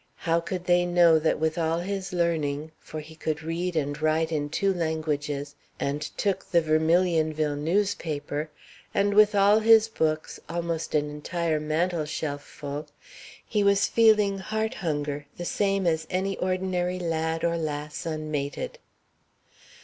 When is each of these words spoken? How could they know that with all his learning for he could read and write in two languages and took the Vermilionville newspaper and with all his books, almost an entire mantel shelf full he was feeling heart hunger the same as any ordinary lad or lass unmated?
How 0.15 0.39
could 0.39 0.65
they 0.65 0.83
know 0.83 1.19
that 1.19 1.39
with 1.39 1.59
all 1.59 1.77
his 1.77 2.11
learning 2.11 2.71
for 2.79 3.01
he 3.01 3.13
could 3.13 3.43
read 3.43 3.75
and 3.75 4.01
write 4.01 4.31
in 4.31 4.49
two 4.49 4.73
languages 4.73 5.53
and 5.79 6.01
took 6.01 6.49
the 6.49 6.59
Vermilionville 6.59 7.55
newspaper 7.59 8.49
and 8.95 9.13
with 9.13 9.35
all 9.35 9.59
his 9.59 9.87
books, 9.87 10.39
almost 10.49 10.95
an 10.95 11.07
entire 11.07 11.59
mantel 11.59 12.05
shelf 12.05 12.43
full 12.43 12.87
he 13.47 13.63
was 13.63 13.85
feeling 13.85 14.39
heart 14.39 14.73
hunger 14.73 15.27
the 15.37 15.45
same 15.45 15.85
as 15.85 16.07
any 16.09 16.35
ordinary 16.37 16.97
lad 16.97 17.43
or 17.43 17.55
lass 17.55 18.03
unmated? 18.03 18.79